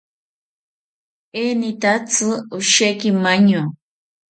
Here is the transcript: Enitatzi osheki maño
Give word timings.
Enitatzi 1.43 2.27
osheki 2.57 3.09
maño 3.23 3.61